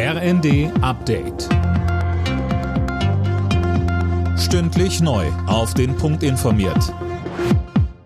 RND 0.00 0.70
Update. 0.80 1.48
Stündlich 4.38 5.00
neu. 5.00 5.26
Auf 5.48 5.74
den 5.74 5.96
Punkt 5.96 6.22
informiert. 6.22 6.94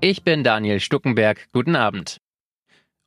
Ich 0.00 0.24
bin 0.24 0.42
Daniel 0.42 0.80
Stuckenberg. 0.80 1.46
Guten 1.52 1.76
Abend. 1.76 2.16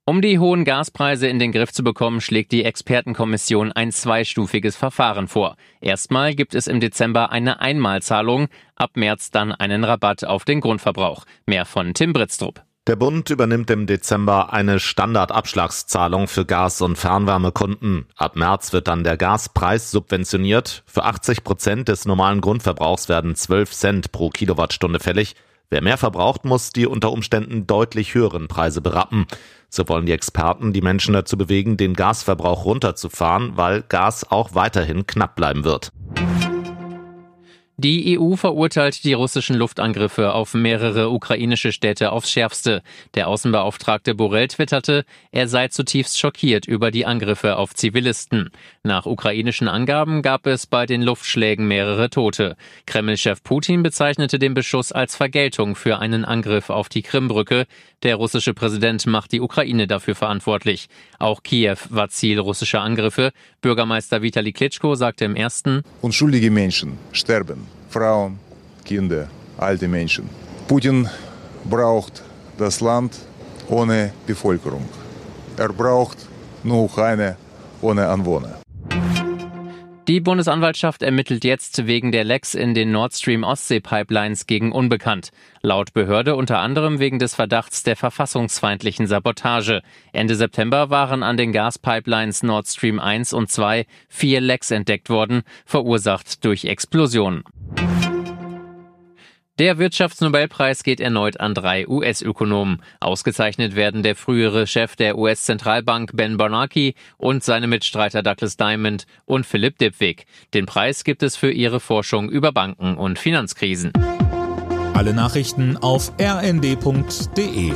Um 0.05 0.21
die 0.21 0.39
hohen 0.39 0.63
Gaspreise 0.63 1.27
in 1.27 1.39
den 1.39 1.51
Griff 1.51 1.73
zu 1.73 1.83
bekommen, 1.83 2.21
schlägt 2.21 2.53
die 2.53 2.63
Expertenkommission 2.63 3.73
ein 3.73 3.91
zweistufiges 3.91 4.77
Verfahren 4.77 5.27
vor. 5.27 5.57
Erstmal 5.81 6.33
gibt 6.33 6.55
es 6.55 6.67
im 6.67 6.79
Dezember 6.79 7.33
eine 7.33 7.59
Einmalzahlung, 7.59 8.47
ab 8.77 8.91
März 8.95 9.29
dann 9.29 9.51
einen 9.51 9.83
Rabatt 9.83 10.23
auf 10.23 10.45
den 10.45 10.61
Grundverbrauch. 10.61 11.25
Mehr 11.45 11.65
von 11.65 11.93
Tim 11.93 12.13
Britztrup. 12.13 12.63
Der 12.87 12.95
Bund 12.95 13.29
übernimmt 13.29 13.69
im 13.69 13.85
Dezember 13.85 14.51
eine 14.51 14.79
Standardabschlagszahlung 14.79 16.27
für 16.27 16.45
Gas- 16.45 16.81
und 16.81 16.97
Fernwärmekunden. 16.97 18.07
Ab 18.15 18.35
März 18.35 18.73
wird 18.73 18.87
dann 18.87 19.03
der 19.03 19.15
Gaspreis 19.15 19.91
subventioniert. 19.91 20.83
Für 20.87 21.03
80 21.03 21.43
Prozent 21.43 21.87
des 21.87 22.05
normalen 22.05 22.41
Grundverbrauchs 22.41 23.07
werden 23.07 23.35
12 23.35 23.71
Cent 23.71 24.11
pro 24.11 24.29
Kilowattstunde 24.29 24.99
fällig. 24.99 25.35
Wer 25.69 25.83
mehr 25.83 25.97
verbraucht, 25.97 26.45
muss 26.45 26.71
die 26.71 26.87
unter 26.87 27.11
Umständen 27.11 27.67
deutlich 27.67 28.15
höheren 28.15 28.47
Preise 28.47 28.81
berappen. 28.81 29.27
So 29.69 29.87
wollen 29.87 30.07
die 30.07 30.13
Experten 30.13 30.73
die 30.73 30.81
Menschen 30.81 31.13
dazu 31.13 31.37
bewegen, 31.37 31.77
den 31.77 31.93
Gasverbrauch 31.93 32.65
runterzufahren, 32.65 33.55
weil 33.55 33.83
Gas 33.83 34.31
auch 34.31 34.55
weiterhin 34.55 35.05
knapp 35.05 35.35
bleiben 35.35 35.63
wird. 35.63 35.91
Die 37.81 38.19
EU 38.19 38.35
verurteilt 38.35 39.05
die 39.05 39.13
russischen 39.13 39.55
Luftangriffe 39.55 40.33
auf 40.33 40.53
mehrere 40.53 41.11
ukrainische 41.11 41.71
Städte 41.71 42.11
aufs 42.11 42.29
Schärfste. 42.29 42.81
Der 43.13 43.29
Außenbeauftragte 43.29 44.15
Borrell 44.15 44.49
twitterte, 44.49 45.05
er 45.31 45.47
sei 45.47 45.69
zutiefst 45.69 46.19
schockiert 46.19 46.67
über 46.67 46.91
die 46.91 47.05
Angriffe 47.05 47.55
auf 47.55 47.73
Zivilisten. 47.73 48.49
Nach 48.83 49.05
ukrainischen 49.05 49.69
Angaben 49.69 50.21
gab 50.23 50.45
es 50.45 50.67
bei 50.67 50.85
den 50.85 51.01
Luftschlägen 51.01 51.69
mehrere 51.69 52.09
Tote. 52.09 52.57
Kreml-Chef 52.85 53.43
Putin 53.43 53.81
bezeichnete 53.81 54.39
den 54.39 54.55
Beschuss 54.55 54.91
als 54.91 55.15
Vergeltung 55.15 55.77
für 55.77 55.99
einen 55.99 56.25
Angriff 56.25 56.69
auf 56.69 56.89
die 56.89 57.01
Krimbrücke. 57.01 57.65
Der 58.03 58.17
russische 58.17 58.53
Präsident 58.53 59.05
macht 59.07 59.31
die 59.31 59.39
Ukraine 59.39 59.87
dafür 59.87 60.15
verantwortlich. 60.15 60.89
Auch 61.17 61.43
Kiew 61.43 61.77
war 61.87 62.09
Ziel 62.09 62.39
russischer 62.39 62.81
Angriffe. 62.81 63.31
Bürgermeister 63.61 64.21
Vitali 64.21 64.51
Klitschko 64.51 64.95
sagte 64.95 65.23
im 65.23 65.37
ersten, 65.37 65.83
Unschuldige 66.01 66.51
Menschen 66.51 66.97
sterben. 67.13 67.68
Frauen, 67.89 68.39
Kinder, 68.85 69.27
alte 69.57 69.87
Menschen. 69.87 70.29
Putin 70.67 71.09
braucht 71.65 72.23
das 72.57 72.81
Land 72.81 73.17
ohne 73.67 74.11
Bevölkerung. 74.27 74.87
Er 75.57 75.69
braucht 75.69 76.17
nur 76.63 76.83
Ukraine 76.83 77.35
ohne 77.81 78.07
Anwohner. 78.07 78.59
Die 80.07 80.21
Bundesanwaltschaft 80.21 81.03
ermittelt 81.03 81.43
jetzt 81.43 81.85
wegen 81.85 82.11
der 82.11 82.23
Lecks 82.23 82.55
in 82.55 82.73
den 82.73 82.91
Nord 82.91 83.13
Stream 83.13 83.43
Ostsee 83.43 83.79
Pipelines 83.79 84.47
gegen 84.47 84.71
Unbekannt. 84.71 85.29
Laut 85.61 85.93
Behörde 85.93 86.35
unter 86.35 86.57
anderem 86.57 86.97
wegen 86.97 87.19
des 87.19 87.35
Verdachts 87.35 87.83
der 87.83 87.95
verfassungsfeindlichen 87.95 89.05
Sabotage. 89.05 89.83
Ende 90.11 90.33
September 90.33 90.89
waren 90.89 91.21
an 91.21 91.37
den 91.37 91.51
Gaspipelines 91.51 92.41
Nord 92.41 92.67
Stream 92.67 92.99
1 92.99 93.33
und 93.33 93.51
2 93.51 93.85
vier 94.07 94.41
Lecks 94.41 94.71
entdeckt 94.71 95.11
worden, 95.11 95.43
verursacht 95.63 96.43
durch 96.43 96.65
Explosionen. 96.65 97.43
Der 99.59 99.77
Wirtschaftsnobelpreis 99.77 100.83
geht 100.83 101.01
erneut 101.01 101.41
an 101.41 101.53
drei 101.53 101.85
US-Ökonomen. 101.85 102.81
Ausgezeichnet 103.01 103.75
werden 103.75 104.03
der 104.03 104.15
frühere 104.15 104.65
Chef 104.67 104.95
der 104.95 105.17
US-Zentralbank 105.17 106.11
Ben 106.15 106.37
Bernanke 106.37 106.93
und 107.17 107.43
seine 107.43 107.67
Mitstreiter 107.67 108.23
Douglas 108.23 108.55
Diamond 108.55 109.05
und 109.25 109.45
Philipp 109.45 109.77
Dipwig. 109.77 110.25
Den 110.53 110.65
Preis 110.65 111.03
gibt 111.03 111.23
es 111.23 111.35
für 111.35 111.51
ihre 111.51 111.81
Forschung 111.81 112.29
über 112.29 112.53
Banken 112.53 112.95
und 112.95 113.19
Finanzkrisen. 113.19 113.91
Alle 114.93 115.13
Nachrichten 115.13 115.75
auf 115.75 116.13
rnd.de 116.17 117.73